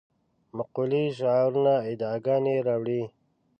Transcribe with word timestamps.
مقولې 0.57 1.03
شعارونه 1.17 1.73
ادعاګانې 1.91 2.55
راوړې. 2.67 3.03